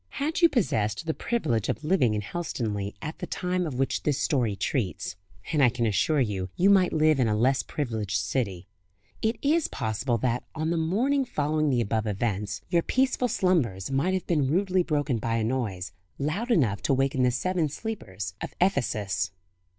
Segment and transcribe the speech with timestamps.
[0.17, 4.17] Had you possessed the privilege of living in Helstonleigh at the time of which this
[4.17, 5.15] story treats
[5.53, 8.67] and I can assure you you might live in a less privileged city
[9.21, 14.15] it is possible that, on the morning following the above events, your peaceful slumbers might
[14.15, 18.55] have been rudely broken by a noise, loud enough to waken the seven sleepers of
[18.59, 19.29] Ephesus.